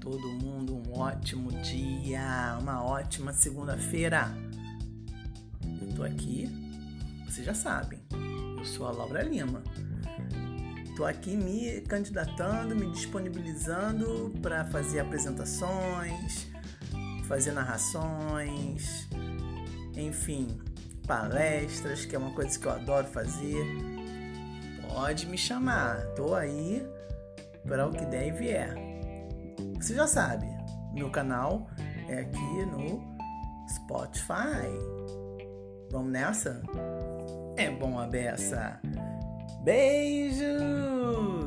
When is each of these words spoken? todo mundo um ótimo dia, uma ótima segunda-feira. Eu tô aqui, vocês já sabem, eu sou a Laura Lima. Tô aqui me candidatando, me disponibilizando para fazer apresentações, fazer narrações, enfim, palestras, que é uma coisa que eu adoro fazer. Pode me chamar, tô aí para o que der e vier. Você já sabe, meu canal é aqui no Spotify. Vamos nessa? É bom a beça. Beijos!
todo 0.00 0.28
mundo 0.28 0.74
um 0.74 0.98
ótimo 0.98 1.52
dia, 1.62 2.58
uma 2.60 2.82
ótima 2.82 3.32
segunda-feira. 3.32 4.34
Eu 5.80 5.94
tô 5.94 6.02
aqui, 6.02 6.48
vocês 7.26 7.46
já 7.46 7.54
sabem, 7.54 8.00
eu 8.58 8.64
sou 8.64 8.86
a 8.86 8.90
Laura 8.90 9.22
Lima. 9.22 9.62
Tô 10.96 11.04
aqui 11.04 11.36
me 11.36 11.82
candidatando, 11.82 12.74
me 12.74 12.90
disponibilizando 12.90 14.32
para 14.40 14.64
fazer 14.64 15.00
apresentações, 15.00 16.48
fazer 17.28 17.52
narrações, 17.52 19.06
enfim, 19.96 20.48
palestras, 21.06 22.06
que 22.06 22.16
é 22.16 22.18
uma 22.18 22.32
coisa 22.32 22.58
que 22.58 22.66
eu 22.66 22.72
adoro 22.72 23.06
fazer. 23.06 23.64
Pode 24.88 25.26
me 25.26 25.38
chamar, 25.38 26.00
tô 26.16 26.34
aí 26.34 26.84
para 27.70 27.86
o 27.86 27.92
que 27.92 28.04
der 28.04 28.26
e 28.26 28.32
vier. 28.32 28.74
Você 29.76 29.94
já 29.94 30.06
sabe, 30.06 30.44
meu 30.92 31.08
canal 31.08 31.68
é 32.08 32.18
aqui 32.18 32.66
no 32.66 33.00
Spotify. 33.68 34.66
Vamos 35.92 36.10
nessa? 36.10 36.60
É 37.56 37.70
bom 37.70 37.96
a 37.96 38.08
beça. 38.08 38.80
Beijos! 39.62 41.39